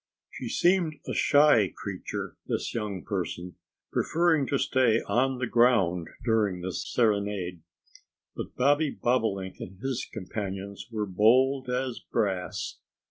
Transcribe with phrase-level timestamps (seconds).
[0.31, 3.57] She seemed a shy creature this young person
[3.91, 7.61] preferring to stay on the ground during the serenade.
[8.35, 12.79] But Bobby Bobolink and his companions were bold as brass.